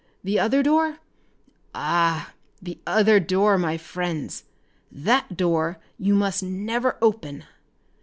The 0.23 0.39
other 0.39 0.63
door? 0.63 0.97
Ah, 1.75 2.33
the 2.59 2.79
other 2.87 3.19
door 3.19 3.59
my 3.59 3.77
friends! 3.77 4.45
That 4.91 5.37
door 5.37 5.77
you 5.99 6.15
must 6.15 6.41
never 6.41 6.97
open. 7.03 7.43